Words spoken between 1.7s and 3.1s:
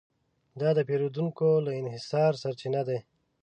انحصار سرچپه دی.